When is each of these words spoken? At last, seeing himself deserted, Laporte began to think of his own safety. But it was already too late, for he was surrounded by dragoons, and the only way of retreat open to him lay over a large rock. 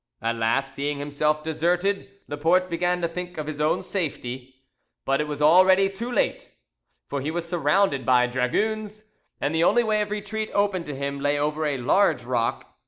At 0.19 0.37
last, 0.37 0.73
seeing 0.73 0.97
himself 0.97 1.43
deserted, 1.43 2.09
Laporte 2.27 2.71
began 2.71 3.01
to 3.03 3.07
think 3.07 3.37
of 3.37 3.45
his 3.45 3.61
own 3.61 3.83
safety. 3.83 4.55
But 5.05 5.21
it 5.21 5.27
was 5.27 5.43
already 5.43 5.89
too 5.89 6.11
late, 6.11 6.49
for 7.07 7.21
he 7.21 7.29
was 7.29 7.47
surrounded 7.47 8.03
by 8.03 8.25
dragoons, 8.25 9.03
and 9.39 9.53
the 9.53 9.63
only 9.63 9.83
way 9.83 10.01
of 10.01 10.09
retreat 10.09 10.49
open 10.55 10.83
to 10.85 10.95
him 10.95 11.19
lay 11.19 11.37
over 11.37 11.67
a 11.67 11.77
large 11.77 12.23
rock. 12.23 12.79